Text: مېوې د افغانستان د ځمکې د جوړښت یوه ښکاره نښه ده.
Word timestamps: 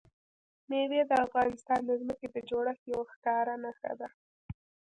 مېوې 0.69 1.01
د 1.09 1.11
افغانستان 1.25 1.79
د 1.85 1.91
ځمکې 2.01 2.27
د 2.31 2.37
جوړښت 2.49 2.83
یوه 2.91 3.05
ښکاره 3.13 3.55
نښه 3.63 3.91
ده. 3.99 4.07